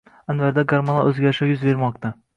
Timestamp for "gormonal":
0.71-1.11